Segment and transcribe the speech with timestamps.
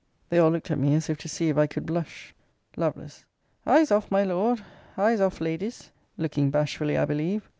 [0.29, 2.33] They all looked at me as if to see if I could blush.
[2.75, 3.05] Lovel.
[3.67, 4.61] Eyes off, my Lord!
[4.97, 5.91] Eyes off, Ladies!
[6.17, 7.47] [Looking bashfully, I believe.